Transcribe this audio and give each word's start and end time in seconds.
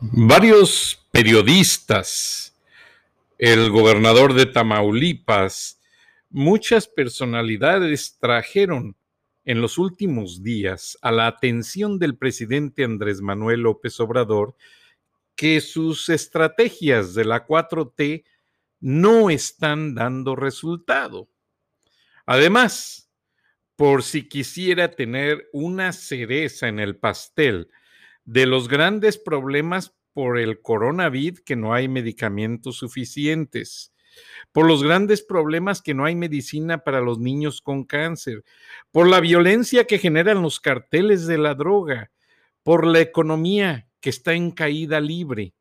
Varios 0.00 1.04
periodistas, 1.10 2.56
el 3.36 3.68
gobernador 3.68 4.32
de 4.32 4.46
Tamaulipas, 4.46 5.80
muchas 6.30 6.86
personalidades 6.86 8.16
trajeron 8.20 8.94
en 9.44 9.60
los 9.60 9.76
últimos 9.76 10.44
días 10.44 10.96
a 11.02 11.10
la 11.10 11.26
atención 11.26 11.98
del 11.98 12.16
presidente 12.16 12.84
Andrés 12.84 13.20
Manuel 13.20 13.62
López 13.62 13.98
Obrador 13.98 14.54
que 15.34 15.60
sus 15.60 16.08
estrategias 16.10 17.14
de 17.14 17.24
la 17.24 17.44
4T 17.44 18.22
no 18.78 19.30
están 19.30 19.96
dando 19.96 20.36
resultado. 20.36 21.28
Además, 22.24 23.10
por 23.74 24.04
si 24.04 24.28
quisiera 24.28 24.92
tener 24.92 25.48
una 25.52 25.92
cereza 25.92 26.68
en 26.68 26.78
el 26.78 26.94
pastel 26.94 27.68
de 28.28 28.44
los 28.44 28.68
grandes 28.68 29.16
problemas 29.16 29.97
por 30.18 30.36
el 30.36 30.60
coronavirus, 30.60 31.42
que 31.42 31.54
no 31.54 31.72
hay 31.72 31.86
medicamentos 31.86 32.78
suficientes, 32.78 33.94
por 34.50 34.66
los 34.66 34.82
grandes 34.82 35.22
problemas 35.22 35.80
que 35.80 35.94
no 35.94 36.06
hay 36.06 36.16
medicina 36.16 36.78
para 36.78 37.00
los 37.00 37.20
niños 37.20 37.62
con 37.62 37.84
cáncer, 37.84 38.42
por 38.90 39.06
la 39.06 39.20
violencia 39.20 39.84
que 39.84 40.00
generan 40.00 40.42
los 40.42 40.58
carteles 40.58 41.28
de 41.28 41.38
la 41.38 41.54
droga, 41.54 42.10
por 42.64 42.84
la 42.84 42.98
economía 42.98 43.86
que 44.00 44.10
está 44.10 44.32
en 44.32 44.50
caída 44.50 44.98
libre. 44.98 45.54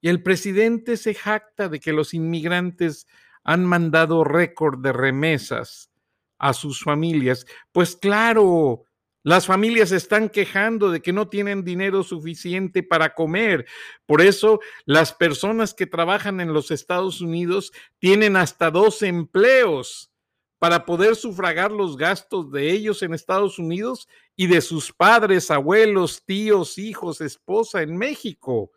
Y 0.00 0.08
el 0.08 0.20
presidente 0.20 0.96
se 0.96 1.14
jacta 1.14 1.68
de 1.68 1.78
que 1.78 1.92
los 1.92 2.12
inmigrantes 2.12 3.06
han 3.44 3.64
mandado 3.64 4.24
récord 4.24 4.80
de 4.82 4.92
remesas 4.92 5.92
a 6.38 6.54
sus 6.54 6.82
familias. 6.82 7.46
Pues 7.70 7.94
claro, 7.94 8.82
las 9.26 9.44
familias 9.44 9.90
están 9.90 10.28
quejando 10.28 10.92
de 10.92 11.02
que 11.02 11.12
no 11.12 11.28
tienen 11.28 11.64
dinero 11.64 12.04
suficiente 12.04 12.84
para 12.84 13.12
comer. 13.12 13.66
Por 14.06 14.20
eso 14.20 14.60
las 14.84 15.12
personas 15.12 15.74
que 15.74 15.84
trabajan 15.84 16.40
en 16.40 16.52
los 16.52 16.70
Estados 16.70 17.20
Unidos 17.20 17.72
tienen 17.98 18.36
hasta 18.36 18.70
dos 18.70 19.02
empleos 19.02 20.12
para 20.60 20.86
poder 20.86 21.16
sufragar 21.16 21.72
los 21.72 21.96
gastos 21.96 22.52
de 22.52 22.70
ellos 22.70 23.02
en 23.02 23.14
Estados 23.14 23.58
Unidos 23.58 24.06
y 24.36 24.46
de 24.46 24.60
sus 24.60 24.92
padres, 24.92 25.50
abuelos, 25.50 26.24
tíos, 26.24 26.78
hijos, 26.78 27.20
esposa 27.20 27.82
en 27.82 27.96
México. 27.96 28.70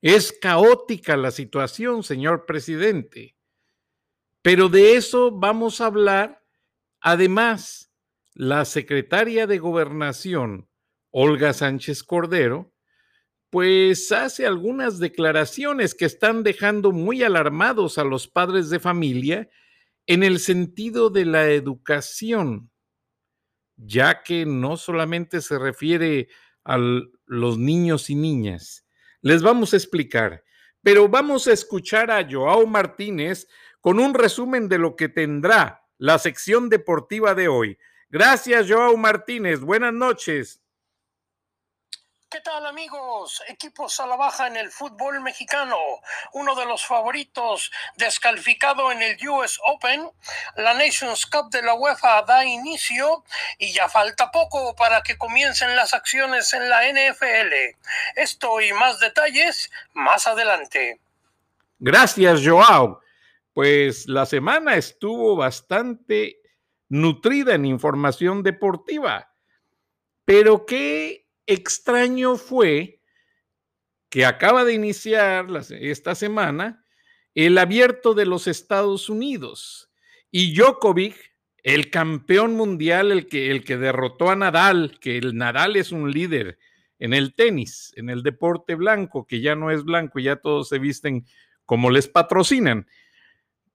Es 0.00 0.32
caótica 0.32 1.16
la 1.16 1.30
situación, 1.30 2.02
señor 2.02 2.46
presidente. 2.46 3.36
Pero 4.42 4.68
de 4.68 4.96
eso 4.96 5.30
vamos 5.30 5.80
a 5.80 5.86
hablar 5.86 6.42
además 7.00 7.91
la 8.34 8.64
secretaria 8.64 9.46
de 9.46 9.58
Gobernación, 9.58 10.68
Olga 11.10 11.52
Sánchez 11.52 12.02
Cordero, 12.02 12.72
pues 13.50 14.10
hace 14.12 14.46
algunas 14.46 14.98
declaraciones 14.98 15.94
que 15.94 16.06
están 16.06 16.42
dejando 16.42 16.90
muy 16.92 17.22
alarmados 17.22 17.98
a 17.98 18.04
los 18.04 18.26
padres 18.26 18.70
de 18.70 18.80
familia 18.80 19.50
en 20.06 20.22
el 20.22 20.38
sentido 20.38 21.10
de 21.10 21.26
la 21.26 21.50
educación, 21.50 22.70
ya 23.76 24.22
que 24.22 24.46
no 24.46 24.78
solamente 24.78 25.42
se 25.42 25.58
refiere 25.58 26.28
a 26.64 26.78
los 27.26 27.58
niños 27.58 28.08
y 28.08 28.14
niñas. 28.14 28.86
Les 29.20 29.42
vamos 29.42 29.74
a 29.74 29.76
explicar, 29.76 30.42
pero 30.82 31.08
vamos 31.08 31.46
a 31.46 31.52
escuchar 31.52 32.10
a 32.10 32.26
Joao 32.28 32.66
Martínez 32.66 33.46
con 33.80 34.00
un 34.00 34.14
resumen 34.14 34.68
de 34.68 34.78
lo 34.78 34.96
que 34.96 35.08
tendrá 35.08 35.82
la 35.98 36.18
sección 36.18 36.70
deportiva 36.70 37.34
de 37.34 37.48
hoy. 37.48 37.78
Gracias, 38.12 38.66
Joao 38.68 38.94
Martínez. 38.98 39.60
Buenas 39.60 39.94
noches. 39.94 40.60
¿Qué 42.28 42.42
tal 42.42 42.66
amigos? 42.66 43.42
Equipos 43.48 43.98
a 44.00 44.06
la 44.06 44.16
baja 44.16 44.48
en 44.48 44.56
el 44.56 44.70
fútbol 44.70 45.22
mexicano. 45.22 45.78
Uno 46.34 46.54
de 46.54 46.66
los 46.66 46.84
favoritos 46.84 47.72
descalificado 47.96 48.92
en 48.92 49.00
el 49.00 49.16
US 49.30 49.58
Open. 49.64 50.10
La 50.56 50.74
Nations 50.74 51.24
Cup 51.24 51.50
de 51.50 51.62
la 51.62 51.72
UEFA 51.72 52.20
da 52.24 52.44
inicio 52.44 53.24
y 53.56 53.72
ya 53.72 53.88
falta 53.88 54.30
poco 54.30 54.76
para 54.76 55.02
que 55.02 55.16
comiencen 55.16 55.74
las 55.74 55.94
acciones 55.94 56.52
en 56.52 56.68
la 56.68 56.82
NFL. 56.86 57.78
Esto 58.16 58.60
y 58.60 58.74
más 58.74 59.00
detalles 59.00 59.70
más 59.94 60.26
adelante. 60.26 61.00
Gracias, 61.78 62.42
Joao. 62.44 63.00
Pues 63.54 64.06
la 64.06 64.26
semana 64.26 64.76
estuvo 64.76 65.34
bastante 65.34 66.41
nutrida 66.92 67.54
en 67.54 67.64
información 67.64 68.42
deportiva. 68.42 69.32
Pero 70.26 70.66
qué 70.66 71.26
extraño 71.46 72.36
fue 72.36 73.00
que 74.10 74.26
acaba 74.26 74.62
de 74.66 74.74
iniciar 74.74 75.46
esta 75.70 76.14
semana 76.14 76.84
el 77.34 77.56
abierto 77.56 78.12
de 78.12 78.26
los 78.26 78.46
Estados 78.46 79.08
Unidos 79.08 79.90
y 80.30 80.54
Djokovic, 80.54 81.16
el 81.62 81.88
campeón 81.88 82.56
mundial, 82.56 83.10
el 83.10 83.26
que, 83.26 83.50
el 83.50 83.64
que 83.64 83.78
derrotó 83.78 84.28
a 84.28 84.36
Nadal, 84.36 84.98
que 85.00 85.16
el 85.16 85.34
Nadal 85.34 85.76
es 85.76 85.92
un 85.92 86.10
líder 86.10 86.58
en 86.98 87.14
el 87.14 87.34
tenis, 87.34 87.94
en 87.96 88.10
el 88.10 88.22
deporte 88.22 88.74
blanco, 88.74 89.26
que 89.26 89.40
ya 89.40 89.56
no 89.56 89.70
es 89.70 89.82
blanco, 89.82 90.18
ya 90.18 90.36
todos 90.36 90.68
se 90.68 90.78
visten 90.78 91.24
como 91.64 91.88
les 91.88 92.06
patrocinan. 92.06 92.86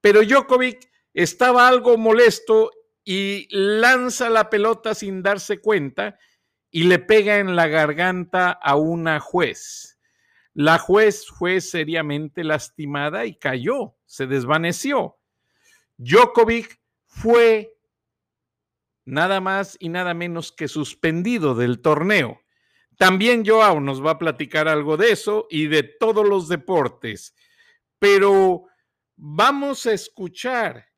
Pero 0.02 0.22
Djokovic 0.22 0.88
estaba 1.16 1.68
algo 1.68 1.98
molesto 1.98 2.70
y 3.10 3.48
lanza 3.52 4.30
la 4.30 4.50
pelota 4.50 4.94
sin 4.94 5.24
darse 5.24 5.62
cuenta 5.62 6.20
y 6.70 6.84
le 6.84 7.00
pega 7.00 7.38
en 7.38 7.56
la 7.56 7.68
garganta 7.68 8.52
a 8.52 8.76
una 8.76 9.22
juez. 9.22 9.98
La 10.54 10.78
juez 10.78 11.26
fue 11.26 11.62
seriamente 11.62 12.44
lastimada 12.44 13.26
y 13.26 13.38
cayó, 13.38 13.96
se 14.06 14.28
desvaneció. 14.28 15.20
Djokovic 15.96 16.82
fue 17.06 17.78
nada 19.06 19.40
más 19.40 19.78
y 19.80 19.88
nada 19.88 20.14
menos 20.14 20.52
que 20.52 20.68
suspendido 20.68 21.56
del 21.56 21.82
torneo. 21.82 22.42
También 22.98 23.46
Joao 23.46 23.80
nos 23.80 24.06
va 24.06 24.12
a 24.12 24.20
platicar 24.20 24.68
algo 24.68 24.98
de 24.98 25.14
eso 25.14 25.48
y 25.50 25.68
de 25.68 25.84
todos 25.84 26.28
los 26.28 26.50
deportes. 26.50 27.34
Pero 28.00 28.66
vamos 29.16 29.86
a 29.86 29.94
escuchar 29.94 30.90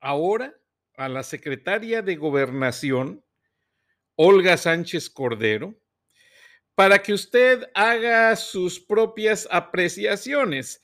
ahora 0.00 0.57
a 0.98 1.08
la 1.08 1.22
secretaria 1.22 2.02
de 2.02 2.16
Gobernación, 2.16 3.24
Olga 4.16 4.56
Sánchez 4.56 5.08
Cordero, 5.08 5.74
para 6.74 7.00
que 7.00 7.12
usted 7.12 7.70
haga 7.72 8.34
sus 8.34 8.80
propias 8.80 9.46
apreciaciones, 9.50 10.82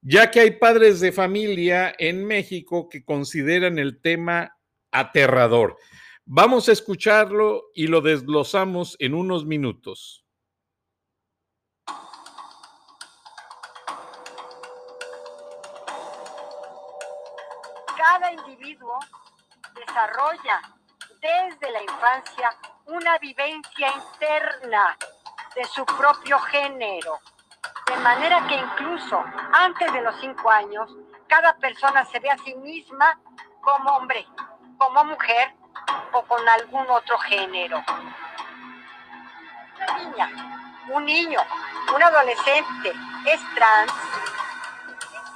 ya 0.00 0.30
que 0.30 0.40
hay 0.40 0.52
padres 0.52 1.00
de 1.00 1.12
familia 1.12 1.94
en 1.98 2.24
México 2.24 2.88
que 2.88 3.04
consideran 3.04 3.78
el 3.78 4.00
tema 4.00 4.56
aterrador. 4.90 5.76
Vamos 6.24 6.70
a 6.70 6.72
escucharlo 6.72 7.64
y 7.74 7.86
lo 7.88 8.00
desglosamos 8.00 8.96
en 8.98 9.14
unos 9.14 9.44
minutos. 9.44 10.24
cada 18.14 18.32
individuo 18.32 18.98
desarrolla 19.94 20.60
desde 21.20 21.70
la 21.70 21.82
infancia 21.82 22.52
una 22.86 23.16
vivencia 23.18 23.88
interna 23.92 24.96
de 25.54 25.64
su 25.66 25.86
propio 25.86 26.36
género, 26.40 27.20
de 27.86 27.96
manera 27.98 28.44
que 28.48 28.56
incluso 28.56 29.24
antes 29.52 29.92
de 29.92 30.02
los 30.02 30.16
cinco 30.20 30.50
años, 30.50 30.90
cada 31.28 31.56
persona 31.58 32.04
se 32.06 32.18
ve 32.18 32.28
a 32.28 32.38
sí 32.38 32.56
misma 32.56 33.20
como 33.60 33.90
hombre, 33.92 34.26
como 34.78 35.04
mujer, 35.04 35.54
o 36.12 36.22
con 36.24 36.48
algún 36.48 36.86
otro 36.90 37.16
género. 37.18 37.80
Una 39.76 39.98
niña, 39.98 40.30
un 40.88 41.04
niño, 41.04 41.40
un 41.94 42.02
adolescente 42.02 42.92
es 43.26 43.40
trans, 43.54 43.92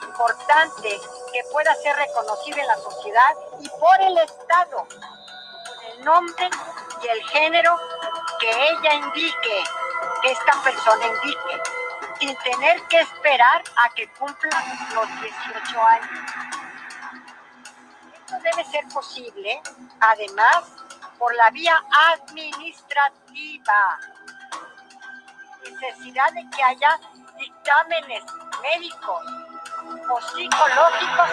es 0.01 0.09
importante 0.09 1.01
que 1.33 1.43
pueda 1.53 1.75
ser 1.77 1.97
reconocido 1.97 2.59
en 2.59 2.67
la 2.67 2.77
sociedad 2.77 3.37
y 3.61 3.69
por 3.69 4.01
el 4.01 4.19
Estado, 4.19 4.87
con 4.87 5.85
el 5.93 6.05
nombre 6.05 6.51
y 7.03 7.07
el 7.09 7.23
género 7.29 7.79
que 8.41 8.51
ella 8.51 8.95
indique, 8.95 9.65
que 10.23 10.31
esta 10.31 10.63
persona 10.63 11.07
indique, 11.07 11.63
sin 12.21 12.37
tener 12.37 12.83
que 12.89 13.01
esperar 13.01 13.63
a 13.77 13.89
que 13.95 14.09
cumpla 14.15 14.65
los 14.95 15.09
18 15.21 15.83
años. 15.83 16.31
Esto 18.15 18.37
debe 18.43 18.65
ser 18.65 18.87
posible, 18.89 19.61
además, 20.01 20.65
por 21.19 21.35
la 21.35 21.51
vía 21.51 21.83
administrativa. 22.13 23.99
Necesidad 25.63 26.33
de 26.33 26.49
que 26.57 26.63
haya 26.63 26.99
dictámenes 27.39 28.25
médicos 28.63 29.48
psicológicos 30.35 31.31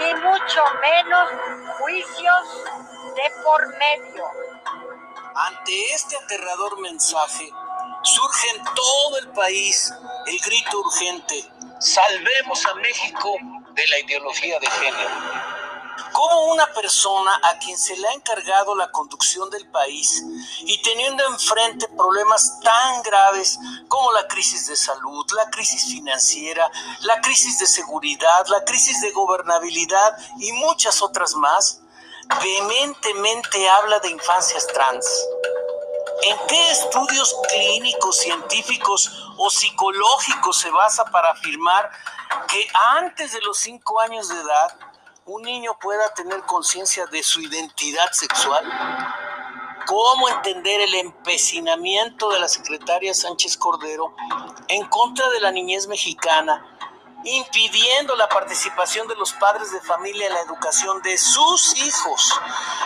y 0.00 0.14
mucho 0.14 0.62
menos 0.80 1.28
juicios 1.78 2.64
de 3.14 3.42
por 3.44 3.68
medio. 3.78 4.24
Ante 5.34 5.94
este 5.94 6.16
aterrador 6.16 6.80
mensaje, 6.80 7.50
surge 8.02 8.48
en 8.56 8.64
todo 8.64 9.18
el 9.18 9.28
país 9.30 9.92
el 10.26 10.38
grito 10.38 10.80
urgente, 10.80 11.44
salvemos 11.78 12.66
a 12.66 12.74
México 12.74 13.36
de 13.72 13.86
la 13.86 13.98
ideología 14.00 14.58
de 14.58 14.66
género. 14.70 15.61
¿Cómo 16.12 16.52
una 16.52 16.66
persona 16.72 17.40
a 17.42 17.58
quien 17.58 17.76
se 17.76 17.96
le 17.96 18.08
ha 18.08 18.12
encargado 18.12 18.74
la 18.74 18.90
conducción 18.90 19.48
del 19.50 19.66
país 19.68 20.22
y 20.60 20.80
teniendo 20.82 21.24
enfrente 21.26 21.88
problemas 21.88 22.60
tan 22.60 23.02
graves 23.02 23.58
como 23.88 24.12
la 24.12 24.26
crisis 24.26 24.66
de 24.66 24.76
salud, 24.76 25.26
la 25.34 25.50
crisis 25.50 25.84
financiera, 25.84 26.70
la 27.00 27.20
crisis 27.20 27.58
de 27.58 27.66
seguridad, 27.66 28.46
la 28.48 28.64
crisis 28.64 29.00
de 29.00 29.10
gobernabilidad 29.12 30.16
y 30.38 30.52
muchas 30.52 31.02
otras 31.02 31.34
más, 31.34 31.80
vehementemente 32.42 33.68
habla 33.68 33.98
de 34.00 34.10
infancias 34.10 34.66
trans? 34.68 35.06
¿En 36.22 36.38
qué 36.46 36.70
estudios 36.70 37.34
clínicos, 37.48 38.18
científicos 38.18 39.10
o 39.36 39.50
psicológicos 39.50 40.56
se 40.56 40.70
basa 40.70 41.04
para 41.06 41.30
afirmar 41.30 41.90
que 42.48 42.66
antes 42.96 43.32
de 43.32 43.40
los 43.40 43.58
cinco 43.58 43.98
años 44.00 44.28
de 44.28 44.36
edad 44.36 44.91
un 45.32 45.42
niño 45.42 45.78
pueda 45.80 46.12
tener 46.12 46.42
conciencia 46.42 47.06
de 47.06 47.22
su 47.22 47.40
identidad 47.40 48.12
sexual? 48.12 48.62
¿Cómo 49.86 50.28
entender 50.28 50.82
el 50.82 50.94
empecinamiento 50.94 52.28
de 52.30 52.38
la 52.38 52.48
secretaria 52.48 53.14
Sánchez 53.14 53.56
Cordero 53.56 54.14
en 54.68 54.86
contra 54.88 55.28
de 55.30 55.40
la 55.40 55.50
niñez 55.50 55.86
mexicana, 55.88 56.78
impidiendo 57.24 58.14
la 58.16 58.28
participación 58.28 59.08
de 59.08 59.16
los 59.16 59.32
padres 59.32 59.72
de 59.72 59.80
familia 59.80 60.26
en 60.26 60.34
la 60.34 60.42
educación 60.42 61.00
de 61.00 61.16
sus 61.16 61.78
hijos, 61.78 62.38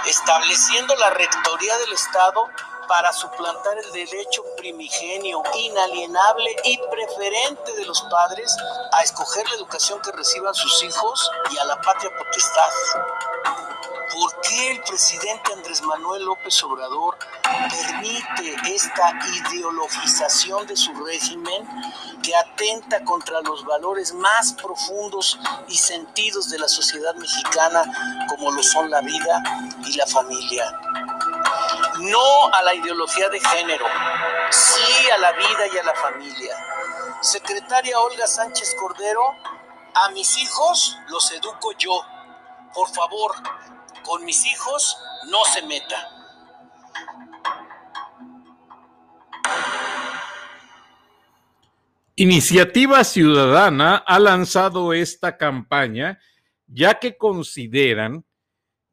estableciendo 0.07 0.95
la 0.97 1.11
rectoría 1.11 1.77
del 1.79 1.95
Estado 1.95 2.49
para 2.89 3.13
suplantar 3.13 3.79
el 3.79 3.93
derecho 3.93 4.43
primigenio, 4.57 5.43
inalienable 5.55 6.57
y 6.65 6.79
preferente 6.91 7.73
de 7.77 7.85
los 7.85 8.01
padres 8.03 8.57
a 8.93 9.03
escoger 9.03 9.49
la 9.49 9.57
educación 9.57 10.01
que 10.03 10.13
reciban 10.13 10.55
sus 10.55 10.83
hijos 10.83 11.31
y 11.51 11.59
a 11.59 11.65
la 11.65 11.81
patria 11.81 12.11
potestad. 12.17 12.71
¿Por 14.19 14.41
qué 14.41 14.71
el 14.71 14.83
presidente 14.83 15.53
Andrés 15.53 15.83
Manuel 15.83 16.25
López 16.25 16.63
Obrador 16.63 17.19
permite 17.43 18.75
esta 18.75 19.13
ideologización 19.53 20.67
de 20.67 20.77
su 20.77 20.95
régimen 21.05 21.69
que 22.23 22.35
atenta 22.35 23.05
contra 23.05 23.41
los 23.43 23.65
valores 23.65 24.15
más 24.15 24.55
profundos 24.55 25.39
y 25.69 25.77
sentidos 25.77 26.49
de 26.49 26.59
la 26.59 26.69
sociedad 26.69 27.15
mexicana 27.17 28.27
como 28.29 28.53
lo 28.53 28.63
son 28.63 28.91
la 28.91 29.01
vida 29.03 29.43
y 29.87 29.97
la 29.97 30.07
familia? 30.07 30.73
No 32.01 32.53
a 32.53 32.63
la 32.63 32.75
ideología 32.75 33.29
de 33.29 33.41
género, 33.41 33.87
sí 34.51 35.11
a 35.11 35.19
la 35.19 35.33
vida 35.33 35.67
y 35.73 35.79
a 35.79 35.83
la 35.83 35.95
familia. 35.95 36.57
Secretaria 37.21 37.99
Olga 38.01 38.27
Sánchez 38.27 38.75
Cordero, 38.79 39.23
a 39.95 40.11
mis 40.11 40.37
hijos 40.39 40.97
los 41.09 41.33
educo 41.33 41.73
yo. 41.79 42.03
Por 42.75 42.89
favor, 42.91 43.33
con 44.03 44.25
mis 44.25 44.45
hijos 44.47 44.99
no 45.29 45.45
se 45.45 45.63
meta. 45.63 46.09
Iniciativa 52.19 53.05
Ciudadana 53.05 53.97
ha 53.97 54.19
lanzado 54.19 54.95
esta 54.95 55.37
campaña 55.37 56.19
ya 56.67 56.99
que 56.99 57.17
consideran 57.17 58.25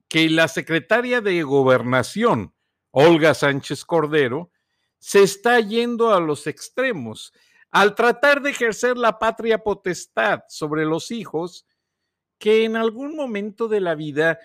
que 0.09 0.29
la 0.29 0.47
secretaria 0.47 1.21
de 1.21 1.41
Gobernación, 1.43 2.52
Olga 2.95 3.33
Sánchez 3.33 3.85
Cordero, 3.85 4.51
se 4.99 5.23
está 5.23 5.59
yendo 5.59 6.13
a 6.13 6.19
los 6.19 6.45
extremos 6.45 7.33
al 7.71 7.95
tratar 7.95 8.41
de 8.41 8.51
ejercer 8.51 8.97
la 8.97 9.17
patria 9.17 9.63
potestad 9.63 10.41
sobre 10.47 10.85
los 10.85 11.09
hijos 11.09 11.65
que 12.37 12.65
en 12.65 12.75
algún 12.75 13.15
momento 13.15 13.67
de 13.67 13.81
la 13.81 13.95
vida 13.95 14.37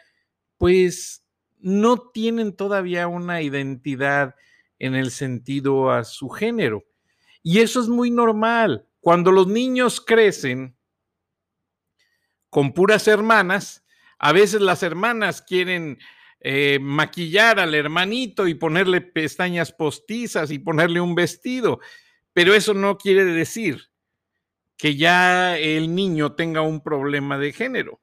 pues 0.56 1.26
no 1.58 1.98
tienen 1.98 2.56
todavía 2.56 3.06
una 3.06 3.42
identidad 3.42 4.34
en 4.78 4.94
el 4.94 5.10
sentido 5.10 5.90
a 5.90 6.04
su 6.04 6.30
género. 6.30 6.84
Y 7.42 7.58
eso 7.58 7.82
es 7.82 7.88
muy 7.88 8.10
normal. 8.10 8.88
Cuando 9.00 9.30
los 9.30 9.46
niños 9.46 10.00
crecen 10.00 10.74
con 12.48 12.72
puras 12.72 13.06
hermanas, 13.08 13.84
a 14.18 14.32
veces 14.32 14.62
las 14.62 14.82
hermanas 14.82 15.42
quieren 15.42 15.98
eh, 16.40 16.78
maquillar 16.80 17.58
al 17.58 17.74
hermanito 17.74 18.46
y 18.46 18.54
ponerle 18.54 19.00
pestañas 19.00 19.72
postizas 19.72 20.50
y 20.50 20.58
ponerle 20.58 21.00
un 21.00 21.14
vestido, 21.14 21.80
pero 22.32 22.54
eso 22.54 22.74
no 22.74 22.96
quiere 22.96 23.24
decir 23.24 23.90
que 24.76 24.96
ya 24.96 25.58
el 25.58 25.94
niño 25.94 26.34
tenga 26.34 26.62
un 26.62 26.80
problema 26.80 27.38
de 27.38 27.52
género. 27.52 28.00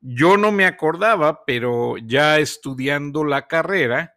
Yo 0.00 0.38
no 0.38 0.50
me 0.50 0.64
acordaba, 0.64 1.44
pero 1.44 1.98
ya 1.98 2.38
estudiando 2.38 3.24
la 3.24 3.46
carrera, 3.46 4.16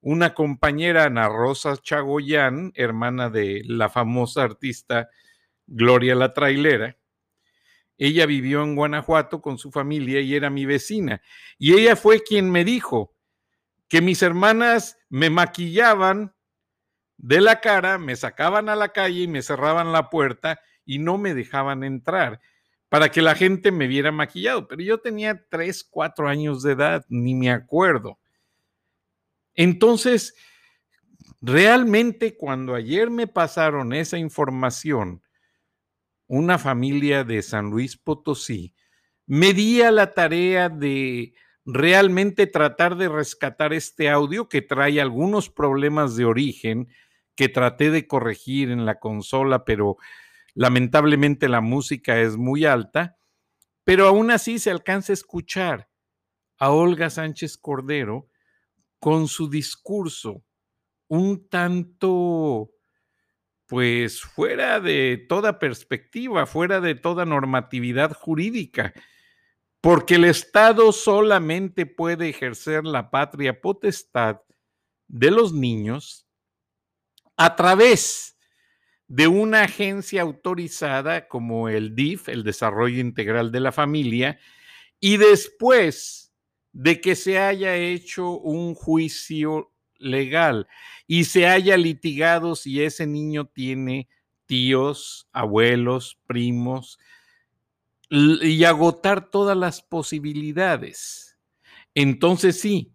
una 0.00 0.32
compañera, 0.32 1.04
Ana 1.04 1.28
Rosa 1.28 1.76
Chagoyán, 1.76 2.72
hermana 2.74 3.28
de 3.28 3.62
la 3.66 3.90
famosa 3.90 4.42
artista 4.42 5.10
Gloria 5.66 6.14
la 6.14 6.32
Trailera, 6.32 6.96
ella 7.98 8.26
vivió 8.26 8.62
en 8.62 8.74
Guanajuato 8.74 9.40
con 9.40 9.58
su 9.58 9.70
familia 9.70 10.20
y 10.20 10.34
era 10.34 10.50
mi 10.50 10.66
vecina. 10.66 11.22
Y 11.58 11.74
ella 11.74 11.96
fue 11.96 12.22
quien 12.22 12.50
me 12.50 12.64
dijo 12.64 13.14
que 13.88 14.00
mis 14.00 14.22
hermanas 14.22 14.98
me 15.08 15.30
maquillaban 15.30 16.34
de 17.18 17.40
la 17.40 17.60
cara, 17.60 17.98
me 17.98 18.16
sacaban 18.16 18.68
a 18.68 18.76
la 18.76 18.88
calle 18.88 19.22
y 19.22 19.28
me 19.28 19.42
cerraban 19.42 19.92
la 19.92 20.10
puerta 20.10 20.60
y 20.84 20.98
no 20.98 21.18
me 21.18 21.34
dejaban 21.34 21.84
entrar 21.84 22.40
para 22.88 23.10
que 23.10 23.22
la 23.22 23.34
gente 23.34 23.70
me 23.70 23.86
viera 23.86 24.12
maquillado. 24.12 24.66
Pero 24.66 24.82
yo 24.82 24.98
tenía 24.98 25.46
tres, 25.48 25.84
cuatro 25.84 26.28
años 26.28 26.62
de 26.62 26.72
edad, 26.72 27.06
ni 27.08 27.34
me 27.34 27.50
acuerdo. 27.50 28.18
Entonces, 29.54 30.34
realmente 31.40 32.36
cuando 32.36 32.74
ayer 32.74 33.10
me 33.10 33.26
pasaron 33.26 33.92
esa 33.92 34.18
información, 34.18 35.22
una 36.32 36.58
familia 36.58 37.24
de 37.24 37.42
San 37.42 37.68
Luis 37.68 37.98
Potosí, 37.98 38.74
me 39.26 39.52
di 39.52 39.82
a 39.82 39.90
la 39.90 40.14
tarea 40.14 40.70
de 40.70 41.34
realmente 41.66 42.46
tratar 42.46 42.96
de 42.96 43.10
rescatar 43.10 43.74
este 43.74 44.08
audio 44.08 44.48
que 44.48 44.62
trae 44.62 44.98
algunos 44.98 45.50
problemas 45.50 46.16
de 46.16 46.24
origen 46.24 46.88
que 47.34 47.50
traté 47.50 47.90
de 47.90 48.06
corregir 48.06 48.70
en 48.70 48.86
la 48.86 48.98
consola, 48.98 49.66
pero 49.66 49.98
lamentablemente 50.54 51.50
la 51.50 51.60
música 51.60 52.18
es 52.18 52.38
muy 52.38 52.64
alta, 52.64 53.18
pero 53.84 54.06
aún 54.06 54.30
así 54.30 54.58
se 54.58 54.70
alcanza 54.70 55.12
a 55.12 55.20
escuchar 55.20 55.90
a 56.58 56.70
Olga 56.70 57.10
Sánchez 57.10 57.58
Cordero 57.58 58.30
con 59.00 59.28
su 59.28 59.50
discurso 59.50 60.42
un 61.08 61.46
tanto 61.50 62.70
pues 63.72 64.20
fuera 64.20 64.80
de 64.80 65.16
toda 65.30 65.58
perspectiva, 65.58 66.44
fuera 66.44 66.82
de 66.82 66.94
toda 66.94 67.24
normatividad 67.24 68.12
jurídica, 68.12 68.92
porque 69.80 70.16
el 70.16 70.26
Estado 70.26 70.92
solamente 70.92 71.86
puede 71.86 72.28
ejercer 72.28 72.84
la 72.84 73.10
patria 73.10 73.62
potestad 73.62 74.42
de 75.08 75.30
los 75.30 75.54
niños 75.54 76.26
a 77.38 77.56
través 77.56 78.36
de 79.08 79.26
una 79.26 79.62
agencia 79.62 80.20
autorizada 80.20 81.26
como 81.26 81.70
el 81.70 81.94
DIF, 81.94 82.28
el 82.28 82.44
Desarrollo 82.44 83.00
Integral 83.00 83.52
de 83.52 83.60
la 83.60 83.72
Familia, 83.72 84.38
y 85.00 85.16
después 85.16 86.34
de 86.72 87.00
que 87.00 87.16
se 87.16 87.38
haya 87.38 87.74
hecho 87.74 88.32
un 88.32 88.74
juicio 88.74 89.71
legal 90.02 90.66
y 91.06 91.24
se 91.24 91.46
haya 91.46 91.76
litigado 91.76 92.54
si 92.56 92.82
ese 92.82 93.06
niño 93.06 93.46
tiene 93.46 94.08
tíos, 94.46 95.28
abuelos, 95.32 96.18
primos, 96.26 96.98
y 98.10 98.64
agotar 98.64 99.30
todas 99.30 99.56
las 99.56 99.80
posibilidades. 99.80 101.38
Entonces 101.94 102.60
sí, 102.60 102.92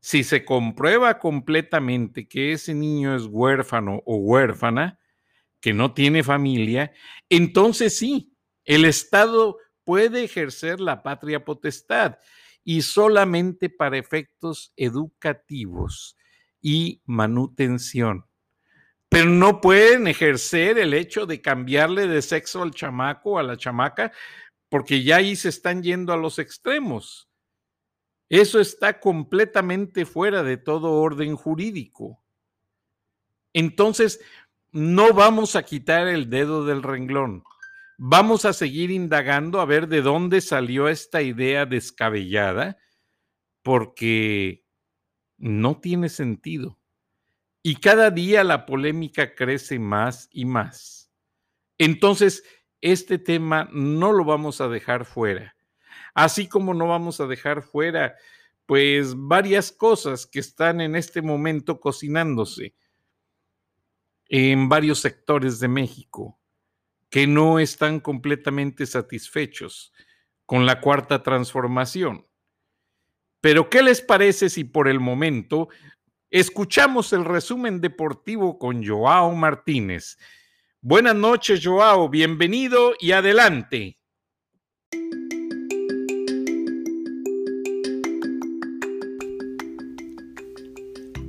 si 0.00 0.24
se 0.24 0.44
comprueba 0.44 1.18
completamente 1.18 2.28
que 2.28 2.52
ese 2.52 2.74
niño 2.74 3.16
es 3.16 3.24
huérfano 3.24 4.02
o 4.04 4.16
huérfana, 4.16 4.98
que 5.60 5.72
no 5.72 5.94
tiene 5.94 6.22
familia, 6.22 6.92
entonces 7.30 7.96
sí, 7.96 8.32
el 8.64 8.84
Estado 8.84 9.56
puede 9.84 10.24
ejercer 10.24 10.80
la 10.80 11.02
patria 11.02 11.44
potestad 11.44 12.18
y 12.62 12.82
solamente 12.82 13.70
para 13.70 13.96
efectos 13.96 14.72
educativos 14.76 16.18
y 16.60 17.02
manutención 17.06 18.28
pero 19.08 19.30
no 19.30 19.60
pueden 19.60 20.06
ejercer 20.06 20.78
el 20.78 20.92
hecho 20.92 21.26
de 21.26 21.40
cambiarle 21.40 22.06
de 22.06 22.22
sexo 22.22 22.62
al 22.62 22.72
chamaco 22.72 23.38
a 23.38 23.42
la 23.42 23.56
chamaca, 23.56 24.12
porque 24.68 25.02
ya 25.02 25.16
ahí 25.16 25.34
se 25.34 25.48
están 25.48 25.82
yendo 25.82 26.12
a 26.12 26.18
los 26.18 26.38
extremos. 26.38 27.28
Eso 28.28 28.60
está 28.60 29.00
completamente 29.00 30.04
fuera 30.04 30.42
de 30.42 30.58
todo 30.58 30.92
orden 30.92 31.36
jurídico. 31.36 32.22
Entonces, 33.54 34.20
no 34.70 35.14
vamos 35.14 35.56
a 35.56 35.62
quitar 35.62 36.06
el 36.08 36.28
dedo 36.28 36.66
del 36.66 36.82
renglón. 36.82 37.44
Vamos 37.96 38.44
a 38.44 38.52
seguir 38.52 38.90
indagando 38.90 39.60
a 39.60 39.64
ver 39.64 39.88
de 39.88 40.02
dónde 40.02 40.42
salió 40.42 40.88
esta 40.88 41.22
idea 41.22 41.64
descabellada, 41.64 42.76
porque 43.62 44.67
no 45.38 45.80
tiene 45.80 46.08
sentido. 46.08 46.78
Y 47.62 47.76
cada 47.76 48.10
día 48.10 48.44
la 48.44 48.66
polémica 48.66 49.34
crece 49.34 49.78
más 49.78 50.28
y 50.30 50.44
más. 50.44 51.10
Entonces, 51.78 52.44
este 52.80 53.18
tema 53.18 53.68
no 53.72 54.12
lo 54.12 54.24
vamos 54.24 54.60
a 54.60 54.68
dejar 54.68 55.04
fuera. 55.04 55.56
Así 56.14 56.48
como 56.48 56.74
no 56.74 56.86
vamos 56.88 57.20
a 57.20 57.26
dejar 57.26 57.62
fuera, 57.62 58.16
pues, 58.66 59.14
varias 59.16 59.72
cosas 59.72 60.26
que 60.26 60.40
están 60.40 60.80
en 60.80 60.96
este 60.96 61.22
momento 61.22 61.80
cocinándose 61.80 62.74
en 64.28 64.68
varios 64.68 65.00
sectores 65.00 65.58
de 65.58 65.68
México, 65.68 66.38
que 67.08 67.26
no 67.26 67.58
están 67.58 68.00
completamente 68.00 68.84
satisfechos 68.86 69.92
con 70.44 70.66
la 70.66 70.80
cuarta 70.80 71.22
transformación. 71.22 72.27
Pero, 73.40 73.70
¿qué 73.70 73.82
les 73.82 74.00
parece 74.00 74.50
si 74.50 74.64
por 74.64 74.88
el 74.88 75.00
momento 75.00 75.68
Escuchamos 76.30 77.14
el 77.14 77.24
resumen 77.24 77.80
deportivo 77.80 78.58
con 78.58 78.86
Joao 78.86 79.34
Martínez. 79.34 80.18
Buenas 80.82 81.14
noches, 81.14 81.64
Joao. 81.64 82.10
Bienvenido 82.10 82.92
y 83.00 83.12
adelante. 83.12 83.98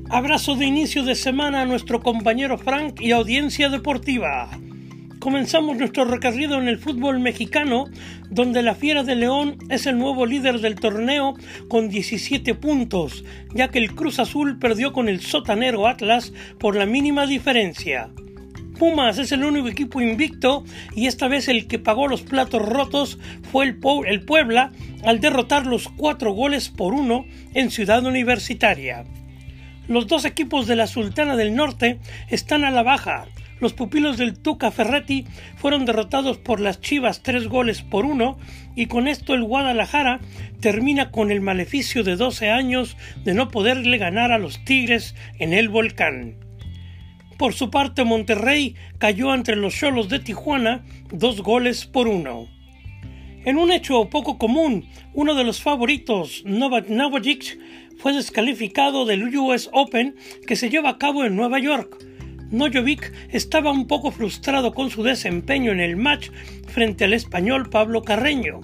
Abrazo 0.10 0.56
de 0.56 0.66
inicio 0.66 1.04
de 1.04 1.16
semana 1.16 1.62
a 1.62 1.66
nuestro 1.66 2.02
compañero 2.02 2.58
Frank 2.58 3.00
y 3.00 3.12
audiencia 3.12 3.70
deportiva. 3.70 4.50
Comenzamos 5.20 5.76
nuestro 5.76 6.06
recorrido 6.06 6.58
en 6.58 6.70
el 6.70 6.78
fútbol 6.78 7.20
mexicano, 7.20 7.90
donde 8.30 8.64
la 8.64 8.74
Fiera 8.74 9.04
de 9.04 9.18
León 9.18 9.58
es 9.70 9.86
el 9.86 9.98
nuevo 9.98 10.26
líder 10.26 10.62
del 10.62 10.76
torneo 10.76 11.36
con 11.68 11.90
17 11.90 12.56
puntos, 12.56 13.26
ya 13.54 13.68
que 13.68 13.80
el 13.80 13.94
Cruz 13.96 14.20
Azul 14.20 14.60
perdió 14.60 14.94
con 14.94 15.10
el 15.10 15.20
sotanero 15.20 15.88
Atlas 15.88 16.32
por 16.58 16.78
la 16.78 16.86
mínima 16.86 17.28
diferencia. 17.28 18.10
Pumas 18.80 19.18
es 19.18 19.34
el 19.34 19.44
único 19.44 19.68
equipo 19.68 20.00
invicto 20.00 20.64
y 20.96 21.08
esta 21.08 21.28
vez 21.28 21.50
el 21.50 21.68
que 21.68 21.80
pagó 21.80 22.08
los 22.08 22.22
platos 22.22 22.62
rotos 22.62 23.20
fue 23.52 23.66
el, 23.66 24.22
Puebla 24.22 24.72
al 25.04 25.20
derrotar 25.20 25.66
los 25.66 25.90
cuatro 25.90 26.32
goles 26.32 26.70
por 26.70 26.94
uno 26.94 27.26
en 27.54 27.72
Ciudad 27.72 28.06
Universitaria. 28.06 29.04
Los 29.90 30.08
dos 30.08 30.24
equipos 30.24 30.66
de 30.66 30.78
la 30.78 30.88
Sultana 30.88 31.36
del 31.36 31.56
Norte 31.56 32.00
están 32.30 32.64
a 32.64 32.72
la 32.72 32.84
baja 32.84 33.28
los 33.60 33.74
pupilos 33.74 34.18
del 34.18 34.38
Tuca 34.38 34.72
Ferretti 34.72 35.26
fueron 35.58 35.86
derrotados 35.86 36.38
por 36.38 36.60
las 36.60 36.82
Chivas 36.82 37.24
tres 37.24 37.48
goles 37.48 37.82
por 37.82 38.06
uno 38.06 38.38
y 38.76 38.86
con 38.88 39.08
esto 39.08 39.34
el 39.34 39.44
Guadalajara 39.44 40.20
termina 40.62 41.12
con 41.12 41.32
el 41.32 41.42
maleficio 41.42 42.04
de 42.04 42.16
12 42.16 42.50
años 42.50 42.98
de 43.24 43.34
no 43.34 43.50
poderle 43.50 43.98
ganar 43.98 44.32
a 44.32 44.38
los 44.38 44.64
Tigres 44.64 45.16
en 45.40 45.54
el 45.54 45.70
volcán. 45.70 46.36
Por 47.38 47.54
su 47.54 47.70
parte 47.70 48.04
Monterrey 48.04 48.76
cayó 48.98 49.34
entre 49.34 49.56
los 49.56 49.74
Cholos 49.74 50.10
de 50.10 50.20
Tijuana 50.20 50.84
dos 51.12 51.42
goles 51.42 51.86
por 51.86 52.08
uno. 52.08 52.48
En 53.46 53.58
un 53.58 53.72
hecho 53.72 54.10
poco 54.10 54.38
común, 54.38 54.90
uno 55.14 55.34
de 55.34 55.46
los 55.46 55.62
favoritos, 55.62 56.44
Novak 56.46 56.88
fue 57.98 58.14
descalificado 58.14 59.06
del 59.06 59.36
US 59.38 59.70
Open 59.72 60.16
que 60.46 60.58
se 60.58 60.70
lleva 60.70 60.90
a 60.90 60.98
cabo 60.98 61.24
en 61.24 61.38
Nueva 61.38 61.60
York 61.60 62.09
Nojovic 62.52 63.14
estaba 63.32 63.72
un 63.72 63.88
poco 63.88 64.12
frustrado 64.12 64.74
con 64.74 64.90
su 64.90 65.04
desempeño 65.04 65.72
en 65.72 65.80
el 65.80 65.96
match 65.96 66.30
frente 66.68 67.06
al 67.06 67.14
español 67.14 67.70
Pablo 67.70 68.02
Carreño, 68.02 68.62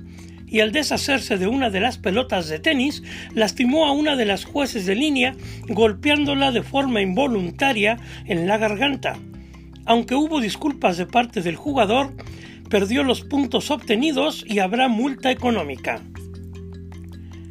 y 0.47 0.59
al 0.61 0.71
deshacerse 0.71 1.37
de 1.37 1.47
una 1.47 1.69
de 1.69 1.81
las 1.81 1.97
pelotas 1.97 2.47
de 2.47 2.59
tenis, 2.59 3.03
lastimó 3.33 3.85
a 3.85 3.91
una 3.91 4.15
de 4.15 4.25
las 4.25 4.45
jueces 4.45 4.85
de 4.85 4.95
línea 4.95 5.35
golpeándola 5.67 6.51
de 6.51 6.63
forma 6.63 7.01
involuntaria 7.01 7.99
en 8.25 8.47
la 8.47 8.57
garganta. 8.57 9.17
Aunque 9.85 10.15
hubo 10.15 10.41
disculpas 10.41 10.97
de 10.97 11.05
parte 11.05 11.41
del 11.41 11.55
jugador, 11.55 12.15
perdió 12.69 13.03
los 13.03 13.21
puntos 13.21 13.69
obtenidos 13.69 14.43
y 14.47 14.59
habrá 14.59 14.87
multa 14.87 15.29
económica. 15.31 16.01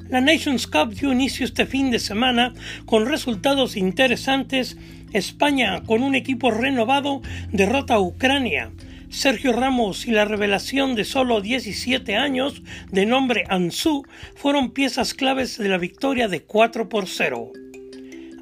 La 0.09 0.21
Nations 0.21 0.67
Cup 0.67 0.95
dio 0.95 1.13
inicio 1.13 1.45
este 1.45 1.67
fin 1.67 1.91
de 1.91 1.99
semana 1.99 2.53
con 2.85 3.07
resultados 3.07 3.77
interesantes 3.77 4.77
España, 5.15 5.83
con 5.85 6.03
un 6.03 6.15
equipo 6.15 6.51
renovado, 6.51 7.23
derrota 7.53 7.95
a 7.95 8.01
Ucrania. 8.01 8.73
Sergio 9.09 9.53
Ramos 9.53 10.07
y 10.07 10.11
la 10.11 10.25
revelación 10.25 10.97
de 10.97 11.05
solo 11.05 11.41
17 11.41 12.17
años, 12.17 12.63
de 12.91 13.07
nombre 13.07 13.45
Ansu, 13.49 14.05
fueron 14.35 14.73
piezas 14.73 15.15
claves 15.15 15.57
de 15.57 15.69
la 15.69 15.79
victoria 15.79 16.27
de 16.27 16.43
4 16.43 16.89
por 16.89 17.07
0. 17.07 17.53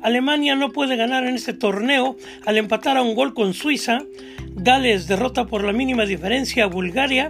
Alemania 0.03 0.57
no 0.57 0.71
puede 0.71 0.97
ganar 0.97 1.27
en 1.27 1.35
este 1.35 1.53
torneo 1.53 2.17
al 2.47 2.57
empatar 2.57 2.97
a 2.97 3.03
un 3.03 3.15
gol 3.15 3.35
con 3.35 3.53
Suiza. 3.53 4.01
Gales 4.55 5.07
derrota 5.07 5.47
por 5.47 5.63
la 5.63 5.73
mínima 5.73 6.07
diferencia 6.07 6.65
a 6.65 6.69
Bulgaria 6.69 7.29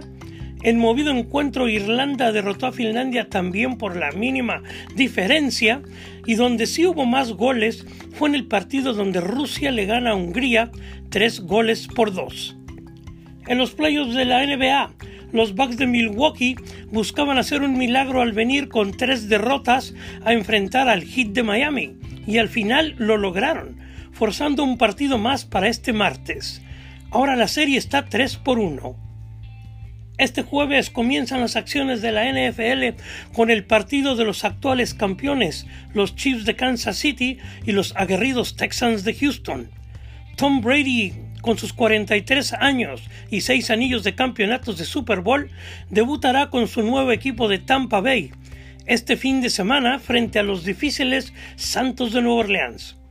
en 0.63 0.79
movido 0.79 1.11
encuentro 1.11 1.67
Irlanda 1.67 2.31
derrotó 2.31 2.67
a 2.67 2.71
Finlandia 2.71 3.29
también 3.29 3.77
por 3.77 3.95
la 3.95 4.11
mínima 4.11 4.63
diferencia 4.95 5.81
y 6.25 6.35
donde 6.35 6.65
sí 6.65 6.85
hubo 6.85 7.05
más 7.05 7.33
goles 7.33 7.85
fue 8.13 8.29
en 8.29 8.35
el 8.35 8.47
partido 8.47 8.93
donde 8.93 9.21
Rusia 9.21 9.71
le 9.71 9.85
gana 9.85 10.11
a 10.11 10.15
Hungría 10.15 10.71
tres 11.09 11.41
goles 11.41 11.87
por 11.87 12.13
dos. 12.13 12.55
En 13.47 13.57
los 13.57 13.71
playoffs 13.71 14.15
de 14.15 14.23
la 14.23 14.45
NBA, 14.45 14.93
los 15.33 15.53
Bucks 15.53 15.77
de 15.77 15.87
Milwaukee 15.87 16.55
buscaban 16.91 17.37
hacer 17.37 17.61
un 17.61 17.77
milagro 17.77 18.21
al 18.21 18.31
venir 18.31 18.69
con 18.69 18.95
tres 18.95 19.27
derrotas 19.27 19.93
a 20.23 20.31
enfrentar 20.31 20.87
al 20.87 21.03
Heat 21.03 21.29
de 21.29 21.43
Miami 21.43 21.97
y 22.25 22.37
al 22.37 22.47
final 22.47 22.95
lo 22.97 23.17
lograron, 23.17 23.77
forzando 24.13 24.63
un 24.63 24.77
partido 24.77 25.17
más 25.17 25.43
para 25.43 25.67
este 25.67 25.91
martes. 25.91 26.61
Ahora 27.11 27.35
la 27.35 27.47
serie 27.47 27.77
está 27.77 28.05
3 28.05 28.37
por 28.37 28.59
1. 28.59 29.12
Este 30.19 30.43
jueves 30.43 30.91
comienzan 30.91 31.41
las 31.41 31.55
acciones 31.55 32.03
de 32.03 32.11
la 32.11 32.31
NFL 32.31 32.99
con 33.33 33.49
el 33.49 33.65
partido 33.65 34.15
de 34.15 34.25
los 34.25 34.45
actuales 34.45 34.93
campeones, 34.93 35.65
los 35.95 36.15
Chiefs 36.15 36.45
de 36.45 36.55
Kansas 36.55 36.97
City 36.97 37.39
y 37.65 37.71
los 37.71 37.95
aguerridos 37.95 38.55
Texans 38.55 39.03
de 39.03 39.15
Houston. 39.15 39.71
Tom 40.35 40.61
Brady, 40.61 41.13
con 41.41 41.57
sus 41.57 41.73
43 41.73 42.53
años 42.53 43.01
y 43.31 43.41
6 43.41 43.71
anillos 43.71 44.03
de 44.03 44.13
campeonatos 44.13 44.77
de 44.77 44.85
Super 44.85 45.21
Bowl, 45.21 45.49
debutará 45.89 46.51
con 46.51 46.67
su 46.67 46.83
nuevo 46.83 47.11
equipo 47.11 47.47
de 47.47 47.57
Tampa 47.57 47.99
Bay 47.99 48.31
este 48.85 49.17
fin 49.17 49.41
de 49.41 49.49
semana 49.49 49.97
frente 49.97 50.39
a 50.39 50.43
los 50.43 50.63
difíciles 50.63 51.33
Santos 51.55 52.13
de 52.13 52.21
Nueva 52.21 52.41
Orleans. 52.41 53.02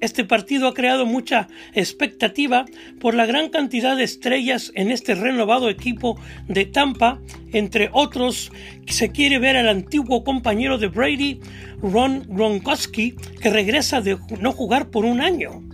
Este 0.00 0.24
partido 0.24 0.68
ha 0.68 0.74
creado 0.74 1.06
mucha 1.06 1.48
expectativa 1.74 2.64
por 3.00 3.14
la 3.14 3.26
gran 3.26 3.48
cantidad 3.48 3.96
de 3.96 4.04
estrellas 4.04 4.70
en 4.74 4.90
este 4.90 5.14
renovado 5.14 5.68
equipo 5.68 6.20
de 6.46 6.66
Tampa. 6.66 7.20
Entre 7.52 7.90
otros, 7.92 8.52
se 8.86 9.10
quiere 9.10 9.38
ver 9.38 9.56
al 9.56 9.68
antiguo 9.68 10.22
compañero 10.22 10.78
de 10.78 10.86
Brady, 10.86 11.40
Ron 11.82 12.24
Gronkowski, 12.28 13.16
que 13.40 13.50
regresa 13.50 14.00
de 14.00 14.18
no 14.40 14.52
jugar 14.52 14.90
por 14.90 15.04
un 15.04 15.20
año. 15.20 15.67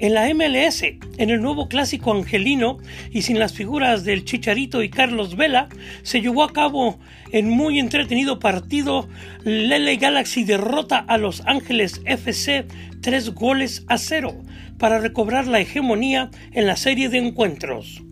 En 0.00 0.12
la 0.12 0.28
MLS, 0.34 0.82
en 0.82 1.30
el 1.30 1.40
nuevo 1.40 1.68
clásico 1.68 2.12
angelino 2.12 2.78
y 3.12 3.22
sin 3.22 3.38
las 3.38 3.52
figuras 3.52 4.02
del 4.04 4.24
Chicharito 4.24 4.82
y 4.82 4.90
Carlos 4.90 5.36
Vela, 5.36 5.68
se 6.02 6.20
llevó 6.20 6.42
a 6.42 6.52
cabo 6.52 6.98
en 7.30 7.48
muy 7.48 7.78
entretenido 7.78 8.40
partido. 8.40 9.08
Lele 9.44 9.96
Galaxy 9.96 10.42
derrota 10.42 10.98
a 10.98 11.16
Los 11.16 11.42
Ángeles 11.46 12.02
FC 12.06 12.66
tres 13.02 13.34
goles 13.34 13.84
a 13.86 13.98
cero 13.98 14.34
para 14.78 14.98
recobrar 14.98 15.46
la 15.46 15.60
hegemonía 15.60 16.30
en 16.52 16.66
la 16.66 16.76
serie 16.76 17.08
de 17.08 17.18
encuentros. 17.18 18.02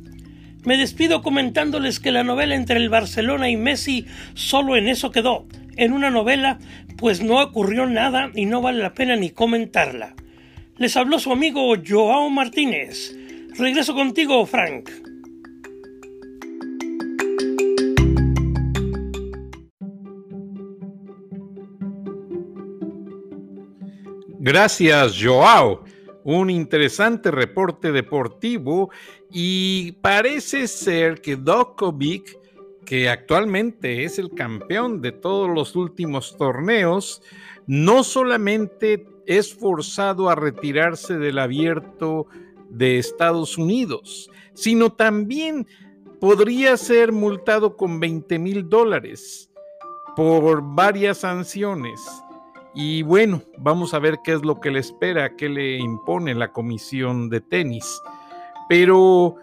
Me 0.65 0.77
despido 0.77 1.21
comentándoles 1.23 1.99
que 1.99 2.13
la 2.13 2.23
novela 2.23 2.55
entre 2.55 2.77
el 2.77 2.91
Barcelona 2.91 3.51
y 3.51 3.57
Messi 3.57 4.07
solo 4.35 4.77
en 4.77 4.87
eso 4.87 5.11
quedó, 5.11 5.49
en 5.77 5.93
una 5.93 6.11
novela, 6.11 6.61
pues 6.97 7.23
no 7.23 7.43
ocurrió 7.43 7.87
nada 7.87 8.31
y 8.35 8.47
no 8.47 8.63
vale 8.63 8.79
la 8.79 8.95
pena 8.95 9.17
ni 9.17 9.31
comentarla. 9.31 10.15
Les 10.79 10.97
habló 10.97 11.19
su 11.19 11.31
amigo 11.31 11.75
Joao 11.87 12.31
Martínez. 12.31 13.15
Regreso 13.59 13.95
contigo, 13.95 14.47
Frank. 14.47 14.89
Gracias, 24.39 25.23
Joao. 25.23 25.85
Un 26.25 26.51
interesante 26.51 27.31
reporte 27.31 27.93
deportivo 27.93 28.91
y 29.31 29.93
parece 30.01 30.67
ser 30.67 31.21
que 31.21 31.37
Dokovic, 31.37 32.39
que 32.85 33.09
actualmente 33.09 34.05
es 34.05 34.19
el 34.19 34.31
campeón 34.31 35.03
de 35.03 35.13
todos 35.13 35.49
los 35.49 35.77
últimos 35.77 36.37
torneos, 36.37 37.23
no 37.67 38.03
solamente 38.03 39.07
es 39.27 39.55
forzado 39.55 40.29
a 40.29 40.35
retirarse 40.35 41.19
del 41.19 41.39
abierto 41.39 42.27
de 42.69 42.99
Estados 42.99 43.59
Unidos, 43.59 44.31
sino 44.55 44.91
también 44.91 45.67
podría 46.21 46.77
ser 46.77 47.13
multado 47.13 47.77
con 47.77 48.01
20 48.01 48.39
mil 48.39 48.69
dólares 48.69 49.51
por 50.17 50.63
varias 50.63 51.19
sanciones. 51.19 52.01
Y 52.75 53.03
bueno, 53.03 53.43
vamos 53.59 53.93
a 53.93 53.99
ver 53.99 54.19
qué 54.25 54.33
es 54.33 54.45
lo 54.45 54.61
que 54.61 54.71
le 54.71 54.79
espera, 54.79 55.37
qué 55.37 55.49
le 55.49 55.77
impone 55.77 56.35
la 56.35 56.53
comisión 56.53 57.29
de 57.29 57.41
tenis. 57.41 58.01
Pero 58.69 59.37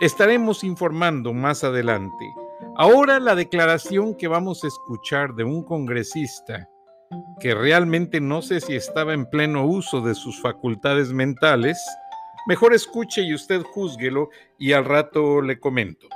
estaremos 0.00 0.62
informando 0.62 1.32
más 1.32 1.64
adelante. 1.64 2.32
Ahora 2.76 3.18
la 3.18 3.34
declaración 3.34 4.14
que 4.14 4.28
vamos 4.28 4.62
a 4.62 4.68
escuchar 4.68 5.34
de 5.34 5.42
un 5.42 5.64
congresista 5.64 6.68
que 7.40 7.54
realmente 7.54 8.20
no 8.20 8.42
sé 8.42 8.60
si 8.60 8.76
estaba 8.76 9.14
en 9.14 9.26
pleno 9.26 9.64
uso 9.64 10.00
de 10.00 10.14
sus 10.14 10.40
facultades 10.40 11.12
mentales, 11.12 11.78
mejor 12.46 12.74
escuche 12.74 13.22
y 13.22 13.34
usted 13.34 13.62
júzguelo 13.62 14.30
y 14.58 14.72
al 14.72 14.84
rato 14.84 15.40
le 15.40 15.58
comento. 15.58 16.08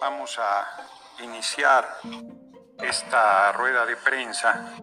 Vamos 0.00 0.38
a 0.38 1.24
iniciar 1.24 1.86
esta 2.82 3.52
rueda 3.52 3.84
de 3.84 3.96
prensa 3.96 4.76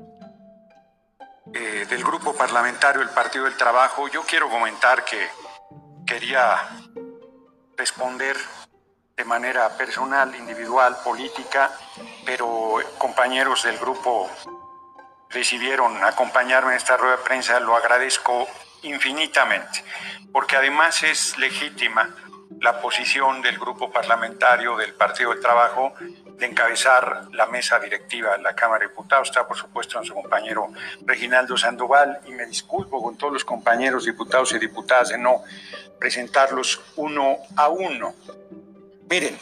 eh, 1.53 1.85
del 1.89 2.03
grupo 2.03 2.33
parlamentario 2.33 2.99
del 3.01 3.09
Partido 3.09 3.45
del 3.45 3.55
Trabajo. 3.55 4.07
Yo 4.09 4.21
quiero 4.23 4.49
comentar 4.49 5.03
que 5.05 5.27
quería 6.05 6.57
responder 7.77 8.35
de 9.17 9.25
manera 9.25 9.75
personal, 9.75 10.35
individual, 10.35 10.95
política, 11.03 11.71
pero 12.23 12.75
compañeros 12.99 13.63
del 13.63 13.79
grupo 13.79 14.29
decidieron 15.33 16.03
acompañarme 16.03 16.73
en 16.73 16.77
esta 16.77 16.97
rueda 16.97 17.17
de 17.17 17.23
prensa, 17.23 17.59
lo 17.59 17.75
agradezco 17.75 18.47
infinitamente, 18.83 19.83
porque 20.31 20.55
además 20.55 21.01
es 21.01 21.35
legítima 21.39 22.15
la 22.61 22.79
posición 22.79 23.41
del 23.41 23.57
grupo 23.57 23.91
parlamentario 23.91 24.77
del 24.77 24.93
Partido 24.93 25.31
del 25.31 25.41
Trabajo 25.41 25.93
de 25.99 26.45
encabezar 26.45 27.27
la 27.31 27.47
mesa 27.47 27.79
directiva 27.79 28.37
de 28.37 28.43
la 28.43 28.55
Cámara 28.55 28.81
de 28.83 28.89
Diputados. 28.89 29.29
Está, 29.29 29.47
por 29.47 29.57
supuesto, 29.57 29.97
nuestro 29.97 30.15
compañero 30.21 30.71
Reginaldo 31.05 31.57
Sandoval 31.57 32.21
y 32.25 32.31
me 32.31 32.45
disculpo 32.45 33.01
con 33.01 33.17
todos 33.17 33.33
los 33.33 33.45
compañeros 33.45 34.05
diputados 34.05 34.53
y 34.53 34.59
diputadas 34.59 35.09
de 35.09 35.17
no 35.17 35.43
presentarlos 35.99 36.79
uno 36.95 37.37
a 37.55 37.67
uno. 37.69 38.13
Miren, 39.09 39.39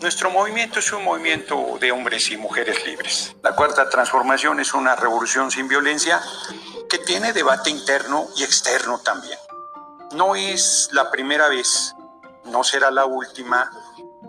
nuestro 0.00 0.30
movimiento 0.30 0.80
es 0.80 0.92
un 0.92 1.04
movimiento 1.04 1.78
de 1.80 1.92
hombres 1.92 2.28
y 2.32 2.36
mujeres 2.36 2.84
libres. 2.84 3.36
La 3.40 3.54
cuarta 3.54 3.88
transformación 3.88 4.58
es 4.58 4.74
una 4.74 4.96
revolución 4.96 5.48
sin 5.52 5.68
violencia 5.68 6.20
que 6.90 6.98
tiene 6.98 7.32
debate 7.32 7.70
interno 7.70 8.26
y 8.36 8.42
externo 8.42 8.98
también. 8.98 9.38
No 10.16 10.34
es 10.34 10.88
la 10.90 11.08
primera 11.08 11.48
vez, 11.48 11.94
no 12.46 12.64
será 12.64 12.90
la 12.90 13.04
última, 13.04 13.70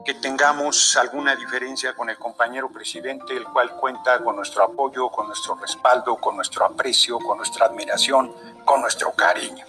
que 0.05 0.13
tengamos 0.13 0.95
alguna 0.95 1.35
diferencia 1.35 1.95
con 1.95 2.11
el 2.11 2.17
compañero 2.19 2.69
presidente, 2.69 3.35
el 3.35 3.45
cual 3.45 3.71
cuenta 3.77 4.23
con 4.23 4.35
nuestro 4.35 4.63
apoyo, 4.63 5.09
con 5.09 5.25
nuestro 5.25 5.55
respaldo, 5.55 6.17
con 6.17 6.35
nuestro 6.35 6.65
aprecio, 6.65 7.17
con 7.17 7.37
nuestra 7.37 7.65
admiración, 7.65 8.31
con 8.63 8.81
nuestro 8.81 9.11
cariño. 9.13 9.65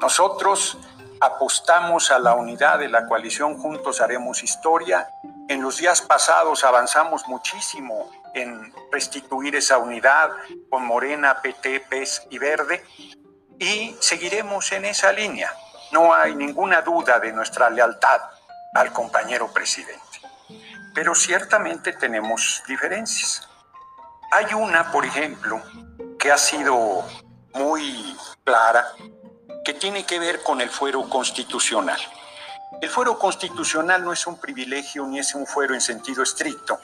Nosotros 0.00 0.78
apostamos 1.20 2.10
a 2.10 2.18
la 2.18 2.34
unidad 2.34 2.78
de 2.78 2.88
la 2.88 3.06
coalición, 3.06 3.58
juntos 3.58 4.00
haremos 4.00 4.42
historia. 4.42 5.08
En 5.48 5.62
los 5.62 5.78
días 5.78 6.02
pasados 6.02 6.64
avanzamos 6.64 7.26
muchísimo 7.28 8.10
en 8.34 8.72
restituir 8.92 9.56
esa 9.56 9.78
unidad 9.78 10.30
con 10.70 10.84
Morena, 10.84 11.40
PT, 11.40 11.80
PES 11.88 12.26
y 12.30 12.38
Verde 12.38 12.84
y 13.58 13.96
seguiremos 14.00 14.70
en 14.72 14.84
esa 14.84 15.12
línea. 15.12 15.52
No 15.92 16.12
hay 16.14 16.34
ninguna 16.34 16.82
duda 16.82 17.18
de 17.18 17.32
nuestra 17.32 17.70
lealtad 17.70 18.20
al 18.74 18.92
compañero 18.92 19.52
presidente. 19.52 20.02
Pero 20.94 21.14
ciertamente 21.14 21.92
tenemos 21.92 22.62
diferencias. 22.66 23.48
Hay 24.32 24.52
una, 24.54 24.90
por 24.90 25.04
ejemplo, 25.04 25.62
que 26.18 26.30
ha 26.32 26.38
sido 26.38 27.04
muy 27.54 28.16
clara 28.44 28.86
que 29.64 29.74
tiene 29.74 30.04
que 30.04 30.18
ver 30.18 30.42
con 30.42 30.60
el 30.60 30.70
fuero 30.70 31.08
constitucional. 31.08 32.00
El 32.80 32.90
fuero 32.90 33.18
constitucional 33.18 34.04
no 34.04 34.12
es 34.12 34.26
un 34.26 34.38
privilegio 34.38 35.06
ni 35.06 35.18
es 35.18 35.34
un 35.34 35.46
fuero 35.46 35.74
en 35.74 35.80
sentido 35.80 36.22
estricto, 36.22 36.80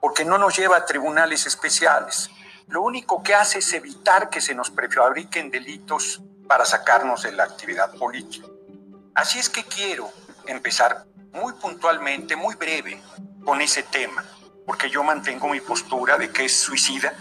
porque 0.00 0.24
no 0.24 0.38
nos 0.38 0.56
lleva 0.56 0.76
a 0.76 0.84
tribunales 0.84 1.46
especiales. 1.46 2.30
Lo 2.68 2.82
único 2.82 3.22
que 3.22 3.34
hace 3.34 3.58
es 3.58 3.72
evitar 3.72 4.30
que 4.30 4.40
se 4.40 4.54
nos 4.54 4.70
prefabriquen 4.70 5.50
delitos 5.50 6.20
para 6.46 6.64
sacarnos 6.64 7.22
de 7.22 7.32
la 7.32 7.44
actividad 7.44 7.92
política. 7.94 8.46
Así 9.14 9.38
es 9.38 9.48
que 9.48 9.64
quiero 9.64 10.10
empezar 10.46 11.04
muy 11.32 11.52
puntualmente, 11.54 12.36
muy 12.36 12.54
breve, 12.54 13.02
con 13.44 13.60
ese 13.60 13.82
tema, 13.84 14.24
porque 14.66 14.90
yo 14.90 15.02
mantengo 15.02 15.48
mi 15.48 15.60
postura 15.60 16.18
de 16.18 16.30
que 16.30 16.44
es 16.44 16.60
suicida 16.60 17.12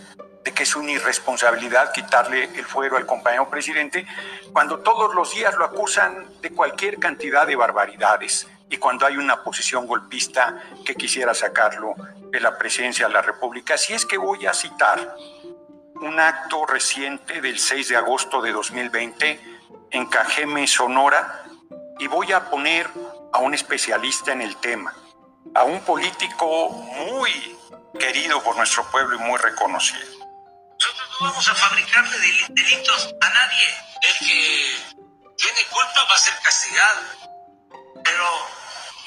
de 0.43 0.53
que 0.53 0.63
es 0.63 0.75
una 0.75 0.91
irresponsabilidad 0.91 1.91
quitarle 1.91 2.45
el 2.55 2.65
fuero 2.65 2.97
al 2.97 3.05
compañero 3.05 3.49
presidente, 3.49 4.05
cuando 4.53 4.79
todos 4.79 5.13
los 5.13 5.33
días 5.33 5.55
lo 5.55 5.65
acusan 5.65 6.41
de 6.41 6.51
cualquier 6.51 6.97
cantidad 6.99 7.45
de 7.45 7.55
barbaridades 7.55 8.47
y 8.69 8.77
cuando 8.77 9.05
hay 9.05 9.17
una 9.17 9.43
posición 9.43 9.87
golpista 9.87 10.63
que 10.85 10.95
quisiera 10.95 11.33
sacarlo 11.33 11.95
de 12.31 12.39
la 12.39 12.57
presidencia 12.57 13.07
de 13.07 13.13
la 13.13 13.21
República. 13.21 13.73
Así 13.73 13.93
es 13.93 14.05
que 14.05 14.17
voy 14.17 14.45
a 14.45 14.53
citar 14.53 15.15
un 15.95 16.19
acto 16.19 16.65
reciente 16.65 17.41
del 17.41 17.59
6 17.59 17.89
de 17.89 17.95
agosto 17.97 18.41
de 18.41 18.51
2020 18.51 19.39
en 19.91 20.05
Cajeme, 20.05 20.67
Sonora, 20.67 21.43
y 21.99 22.07
voy 22.07 22.31
a 22.31 22.49
poner 22.49 22.87
a 23.33 23.39
un 23.39 23.53
especialista 23.53 24.31
en 24.31 24.41
el 24.41 24.55
tema, 24.57 24.93
a 25.53 25.63
un 25.63 25.81
político 25.81 26.69
muy 26.69 27.57
querido 27.99 28.41
por 28.41 28.55
nuestro 28.55 28.83
pueblo 28.91 29.17
y 29.17 29.19
muy 29.19 29.37
reconocido 29.37 30.18
vamos 31.19 31.47
a 31.47 31.55
fabricarle 31.55 32.17
delitos 32.49 33.09
a 33.21 33.29
nadie. 33.29 33.77
El 34.01 34.27
que 34.27 34.77
tiene 35.37 35.63
culpa 35.65 36.03
va 36.05 36.15
a 36.15 36.17
ser 36.17 36.33
castigado. 36.41 37.01
Pero 38.03 38.47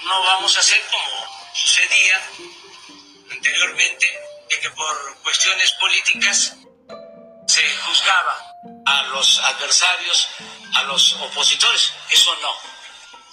no 0.04 0.22
vamos 0.22 0.56
a 0.56 0.60
hacer 0.60 0.80
como 0.90 1.52
sucedía 1.54 2.22
anteriormente, 3.30 4.06
de 4.50 4.60
que 4.60 4.70
por 4.70 5.22
cuestiones 5.22 5.72
políticas 5.72 6.56
se 7.46 7.76
juzgaba 7.78 8.36
a 8.86 9.02
los 9.04 9.38
adversarios, 9.40 10.28
a 10.74 10.82
los 10.84 11.14
opositores. 11.14 11.92
Eso 12.10 12.34
no. 12.36 12.52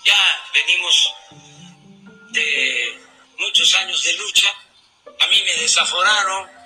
Ya 0.05 0.17
venimos 0.53 1.13
de 2.31 2.99
muchos 3.37 3.75
años 3.75 4.03
de 4.03 4.13
lucha. 4.13 4.49
A 5.21 5.27
mí 5.27 5.43
me 5.43 5.55
desaforaron 5.55 6.58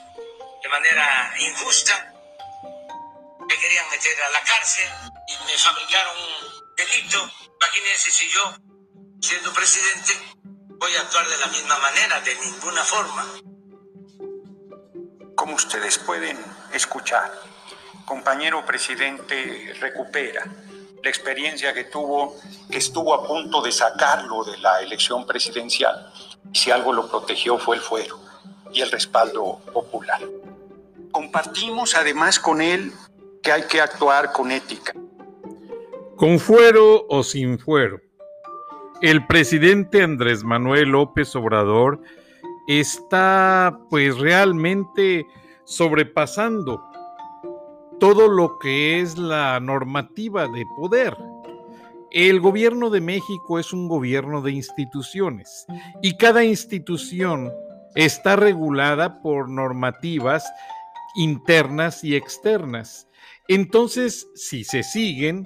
de 0.63 0.69
manera 0.69 1.33
injusta, 1.39 2.13
me 3.45 3.57
querían 3.57 3.89
meter 3.91 4.15
a 4.23 4.31
la 4.31 4.41
cárcel 4.43 4.89
y 5.27 5.45
me 5.45 5.57
fabricaron 5.57 6.15
un 6.15 6.75
delito. 6.77 7.29
Imagínense 7.59 8.11
si 8.11 8.29
yo, 8.29 8.55
siendo 9.21 9.53
presidente, 9.53 10.13
voy 10.79 10.95
a 10.95 11.01
actuar 11.01 11.27
de 11.27 11.37
la 11.37 11.47
misma 11.47 11.77
manera, 11.79 12.21
de 12.21 12.35
ninguna 12.35 12.81
forma. 12.83 13.27
Como 15.35 15.55
ustedes 15.55 15.99
pueden 15.99 16.39
escuchar, 16.71 17.29
compañero 18.05 18.65
presidente 18.65 19.73
recupera 19.81 20.45
la 21.03 21.09
experiencia 21.09 21.73
que 21.73 21.83
tuvo, 21.83 22.39
que 22.71 22.77
estuvo 22.77 23.13
a 23.13 23.27
punto 23.27 23.61
de 23.61 23.73
sacarlo 23.73 24.45
de 24.45 24.57
la 24.59 24.79
elección 24.79 25.27
presidencial. 25.27 26.13
Si 26.53 26.71
algo 26.71 26.93
lo 26.93 27.09
protegió 27.09 27.59
fue 27.59 27.75
el 27.75 27.81
fuero 27.81 28.17
y 28.71 28.81
el 28.81 28.89
respaldo 28.89 29.59
popular. 29.73 30.21
Compartimos 31.13 31.95
además 31.95 32.39
con 32.39 32.59
él 32.59 32.91
que 33.43 33.51
hay 33.51 33.63
que 33.63 33.79
actuar 33.79 34.33
con 34.33 34.51
ética. 34.51 34.93
Con 36.17 36.39
fuero 36.39 37.05
o 37.07 37.23
sin 37.23 37.59
fuero. 37.59 38.01
El 39.01 39.25
presidente 39.27 40.01
Andrés 40.01 40.43
Manuel 40.43 40.89
López 40.89 41.35
Obrador 41.35 42.01
está 42.67 43.77
pues 43.91 44.17
realmente 44.17 45.27
sobrepasando 45.65 46.81
todo 47.99 48.27
lo 48.27 48.57
que 48.57 48.99
es 48.99 49.17
la 49.17 49.59
normativa 49.59 50.47
de 50.47 50.65
poder. 50.77 51.15
El 52.11 52.39
gobierno 52.39 52.89
de 52.89 53.01
México 53.01 53.59
es 53.59 53.71
un 53.71 53.87
gobierno 53.87 54.41
de 54.41 54.51
instituciones 54.51 55.67
y 56.01 56.17
cada 56.17 56.43
institución 56.43 57.51
está 57.95 58.35
regulada 58.35 59.21
por 59.21 59.49
normativas 59.49 60.43
internas 61.15 62.03
y 62.03 62.15
externas. 62.15 63.07
Entonces, 63.47 64.27
si 64.35 64.63
se 64.63 64.83
siguen, 64.83 65.45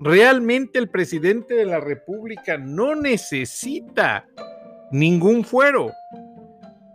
realmente 0.00 0.78
el 0.78 0.88
presidente 0.88 1.54
de 1.54 1.66
la 1.66 1.80
República 1.80 2.58
no 2.58 2.94
necesita 2.94 4.26
ningún 4.90 5.44
fuero. 5.44 5.92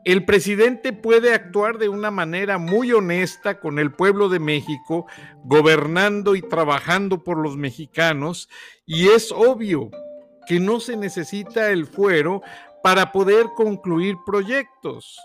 El 0.04 0.26
presidente 0.26 0.93
puede 0.93 1.34
actuar 1.34 1.78
de 1.78 1.88
una 1.88 2.10
manera 2.10 2.58
muy 2.58 2.91
honesta 2.91 3.60
con 3.60 3.78
el 3.78 3.91
pueblo 3.91 4.30
de 4.30 4.39
México, 4.39 5.06
gobernando 5.43 6.36
y 6.36 6.41
trabajando 6.41 7.24
por 7.24 7.38
los 7.38 7.56
mexicanos, 7.56 8.50
y 8.88 9.10
es 9.10 9.32
obvio 9.32 9.91
que 10.47 10.60
no 10.60 10.80
se 10.80 10.97
necesita 10.97 11.69
el 11.69 11.86
fuero 11.86 12.41
para 12.82 13.12
poder 13.12 13.50
concluir 13.56 14.15
proyectos. 14.26 15.19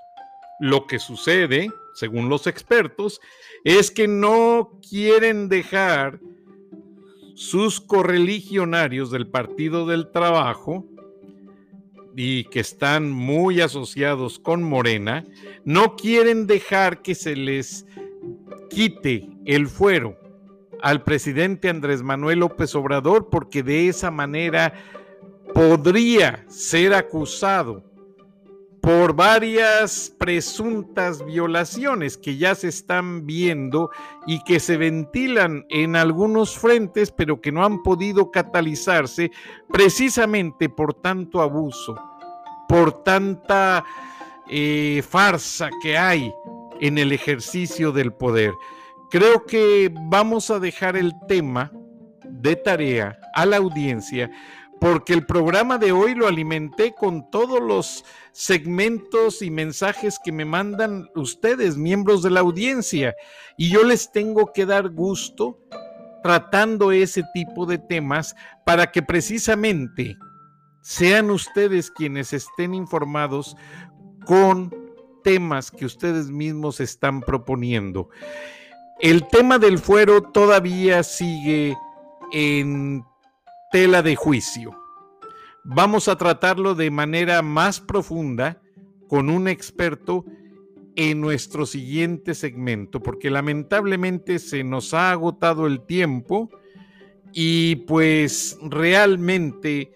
Lo 0.60 0.86
que 0.86 0.98
sucede, 0.98 1.70
según 1.96 2.28
los 2.28 2.46
expertos, 2.46 3.20
es 3.64 3.90
que 3.90 4.06
no 4.06 4.78
quieren 4.86 5.48
dejar 5.48 6.20
sus 7.34 7.80
correligionarios 7.80 9.10
del 9.10 9.26
Partido 9.26 9.86
del 9.86 10.10
Trabajo 10.10 10.84
y 12.14 12.44
que 12.44 12.60
están 12.60 13.10
muy 13.10 13.60
asociados 13.60 14.38
con 14.38 14.62
Morena, 14.62 15.24
no 15.64 15.96
quieren 15.96 16.46
dejar 16.46 17.02
que 17.02 17.14
se 17.14 17.34
les 17.34 17.86
quite 18.70 19.28
el 19.46 19.66
fuero 19.66 20.18
al 20.82 21.02
presidente 21.02 21.70
Andrés 21.70 22.02
Manuel 22.02 22.40
López 22.40 22.74
Obrador 22.74 23.28
porque 23.30 23.62
de 23.62 23.88
esa 23.88 24.10
manera 24.10 24.74
podría 25.54 26.44
ser 26.48 26.92
acusado 26.92 27.82
por 28.86 29.16
varias 29.16 30.14
presuntas 30.16 31.24
violaciones 31.24 32.16
que 32.16 32.36
ya 32.36 32.54
se 32.54 32.68
están 32.68 33.26
viendo 33.26 33.90
y 34.28 34.44
que 34.44 34.60
se 34.60 34.76
ventilan 34.76 35.66
en 35.70 35.96
algunos 35.96 36.56
frentes, 36.56 37.10
pero 37.10 37.40
que 37.40 37.50
no 37.50 37.64
han 37.64 37.82
podido 37.82 38.30
catalizarse 38.30 39.32
precisamente 39.72 40.68
por 40.68 40.94
tanto 40.94 41.42
abuso, 41.42 42.00
por 42.68 43.02
tanta 43.02 43.84
eh, 44.48 45.02
farsa 45.02 45.68
que 45.82 45.98
hay 45.98 46.32
en 46.80 46.98
el 46.98 47.10
ejercicio 47.10 47.90
del 47.90 48.12
poder. 48.12 48.52
Creo 49.10 49.46
que 49.46 49.92
vamos 49.92 50.48
a 50.48 50.60
dejar 50.60 50.96
el 50.96 51.12
tema 51.26 51.72
de 52.22 52.54
tarea 52.54 53.18
a 53.34 53.46
la 53.46 53.56
audiencia 53.56 54.30
porque 54.80 55.14
el 55.14 55.24
programa 55.24 55.78
de 55.78 55.92
hoy 55.92 56.14
lo 56.14 56.26
alimenté 56.26 56.94
con 56.94 57.30
todos 57.30 57.62
los 57.62 58.04
segmentos 58.32 59.42
y 59.42 59.50
mensajes 59.50 60.18
que 60.22 60.32
me 60.32 60.44
mandan 60.44 61.08
ustedes, 61.14 61.76
miembros 61.76 62.22
de 62.22 62.30
la 62.30 62.40
audiencia, 62.40 63.14
y 63.56 63.70
yo 63.70 63.84
les 63.84 64.12
tengo 64.12 64.52
que 64.52 64.66
dar 64.66 64.90
gusto 64.90 65.58
tratando 66.22 66.92
ese 66.92 67.22
tipo 67.32 67.66
de 67.66 67.78
temas 67.78 68.34
para 68.64 68.90
que 68.90 69.02
precisamente 69.02 70.16
sean 70.82 71.30
ustedes 71.30 71.90
quienes 71.90 72.32
estén 72.32 72.74
informados 72.74 73.56
con 74.24 74.74
temas 75.24 75.70
que 75.70 75.86
ustedes 75.86 76.30
mismos 76.30 76.80
están 76.80 77.20
proponiendo. 77.20 78.10
El 79.00 79.26
tema 79.28 79.58
del 79.58 79.78
fuero 79.78 80.22
todavía 80.22 81.02
sigue 81.02 81.76
en 82.32 83.04
tela 83.70 84.02
de 84.02 84.16
juicio. 84.16 84.76
Vamos 85.64 86.08
a 86.08 86.16
tratarlo 86.16 86.74
de 86.74 86.90
manera 86.90 87.42
más 87.42 87.80
profunda 87.80 88.60
con 89.08 89.30
un 89.30 89.48
experto 89.48 90.24
en 90.94 91.20
nuestro 91.20 91.66
siguiente 91.66 92.34
segmento, 92.34 93.00
porque 93.00 93.30
lamentablemente 93.30 94.38
se 94.38 94.64
nos 94.64 94.94
ha 94.94 95.10
agotado 95.10 95.66
el 95.66 95.84
tiempo 95.84 96.50
y 97.32 97.76
pues 97.76 98.58
realmente 98.62 99.92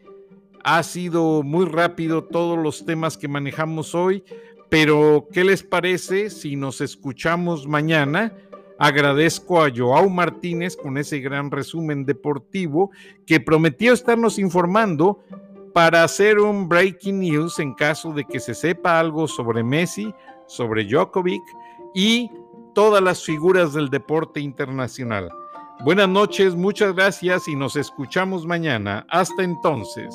ha 0.62 0.82
sido 0.82 1.42
muy 1.42 1.64
rápido 1.64 2.24
todos 2.24 2.58
los 2.58 2.84
temas 2.84 3.16
que 3.16 3.28
manejamos 3.28 3.94
hoy, 3.94 4.24
pero 4.68 5.26
¿qué 5.32 5.44
les 5.44 5.62
parece 5.62 6.28
si 6.28 6.56
nos 6.56 6.80
escuchamos 6.80 7.66
mañana? 7.66 8.34
Agradezco 8.80 9.62
a 9.62 9.70
Joao 9.70 10.08
Martínez 10.08 10.74
con 10.74 10.96
ese 10.96 11.20
gran 11.20 11.50
resumen 11.50 12.06
deportivo 12.06 12.90
que 13.26 13.38
prometió 13.38 13.92
estarnos 13.92 14.38
informando 14.38 15.20
para 15.74 16.02
hacer 16.02 16.38
un 16.38 16.66
breaking 16.66 17.20
news 17.20 17.58
en 17.58 17.74
caso 17.74 18.14
de 18.14 18.24
que 18.24 18.40
se 18.40 18.54
sepa 18.54 18.98
algo 18.98 19.28
sobre 19.28 19.62
Messi, 19.62 20.14
sobre 20.46 20.86
Djokovic 20.86 21.42
y 21.94 22.30
todas 22.74 23.02
las 23.02 23.22
figuras 23.22 23.74
del 23.74 23.90
deporte 23.90 24.40
internacional. 24.40 25.30
Buenas 25.84 26.08
noches, 26.08 26.54
muchas 26.54 26.94
gracias 26.94 27.48
y 27.48 27.56
nos 27.56 27.76
escuchamos 27.76 28.46
mañana. 28.46 29.04
Hasta 29.10 29.42
entonces. 29.42 30.14